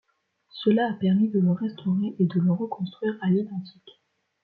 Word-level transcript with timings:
Cela 0.49 0.89
a 0.89 0.93
permis 0.93 1.29
de 1.29 1.37
le 1.39 1.51
restaurer 1.51 2.15
et 2.17 2.25
de 2.25 2.39
le 2.39 2.51
reconstruire 2.51 3.19
à 3.21 3.29
l'identique. 3.29 4.01